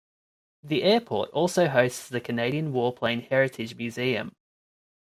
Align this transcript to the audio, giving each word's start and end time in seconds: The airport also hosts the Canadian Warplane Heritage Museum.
The 0.63 0.81
airport 0.81 1.29
also 1.29 1.67
hosts 1.67 2.09
the 2.09 2.19
Canadian 2.19 2.73
Warplane 2.73 3.27
Heritage 3.27 3.75
Museum. 3.75 4.31